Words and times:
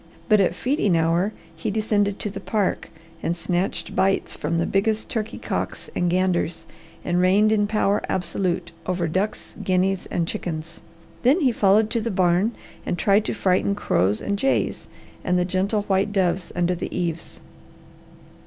But 0.27 0.39
at 0.39 0.55
feeding 0.55 0.97
hour 0.97 1.31
he 1.55 1.69
descended 1.69 2.17
to 2.17 2.31
the 2.31 2.39
park 2.39 2.89
and 3.21 3.37
snatched 3.37 3.95
bites 3.95 4.35
from 4.35 4.57
the 4.57 4.65
biggest 4.65 5.09
turkey 5.09 5.37
cocks 5.37 5.91
and 5.95 6.09
ganders 6.09 6.65
and 7.05 7.21
reigned 7.21 7.51
in 7.51 7.67
power 7.67 8.01
absolute 8.09 8.71
over 8.87 9.07
ducks, 9.07 9.53
guineas, 9.63 10.07
and 10.09 10.27
chickens. 10.27 10.81
Then 11.21 11.41
he 11.41 11.51
followed 11.51 11.91
to 11.91 12.01
the 12.01 12.09
barn 12.09 12.53
and 12.83 12.97
tried 12.97 13.25
to 13.25 13.35
frighten 13.35 13.75
crows 13.75 14.23
and 14.23 14.39
jays, 14.39 14.87
and 15.23 15.37
the 15.37 15.45
gentle 15.45 15.83
white 15.83 16.11
doves 16.11 16.51
under 16.55 16.73
the 16.73 16.89
eaves. 16.97 17.39